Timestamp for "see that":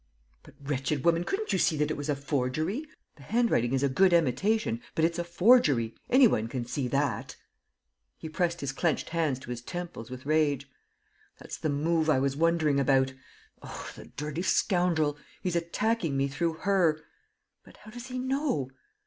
1.59-1.91, 6.65-7.35